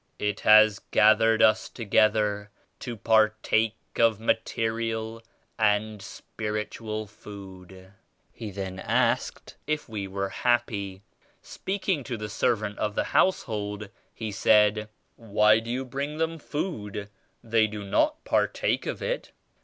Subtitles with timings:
[0.17, 5.21] It has gafhered us together to partake of material
[5.59, 7.93] and spiritual food."
[8.33, 11.03] He then asked if we were * 'happy."
[11.43, 17.07] Speaking to the servant of the Household he said, "Why do you bring them food?
[17.43, 19.31] They do not partake of it."